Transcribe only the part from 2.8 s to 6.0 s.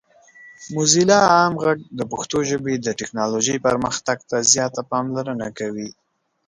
ټیکنالوجۍ پرمختګ ته زیاته پاملرنه کوي.